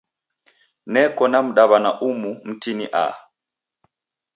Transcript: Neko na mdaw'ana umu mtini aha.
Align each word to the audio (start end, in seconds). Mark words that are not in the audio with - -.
Neko 0.91 1.23
na 1.31 1.39
mdaw'ana 1.45 1.91
umu 2.09 2.31
mtini 2.49 2.85
aha. 3.03 3.15